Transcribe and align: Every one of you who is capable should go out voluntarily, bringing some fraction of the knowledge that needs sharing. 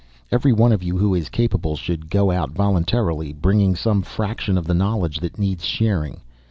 Every 0.31 0.51
one 0.51 0.71
of 0.71 0.81
you 0.81 0.97
who 0.97 1.13
is 1.13 1.29
capable 1.29 1.75
should 1.75 2.09
go 2.09 2.31
out 2.31 2.49
voluntarily, 2.49 3.33
bringing 3.33 3.75
some 3.75 4.01
fraction 4.01 4.57
of 4.57 4.65
the 4.65 4.73
knowledge 4.73 5.19
that 5.19 5.37
needs 5.37 5.63
sharing. 5.63 6.21